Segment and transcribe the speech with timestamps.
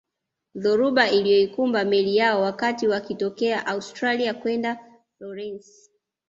[0.55, 4.79] Dhoruba iliyoikumba meli yao wakati wakitokea Australia kwenda
[5.19, 5.71] Lorence